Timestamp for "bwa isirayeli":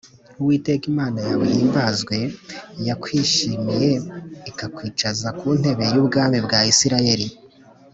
6.45-7.27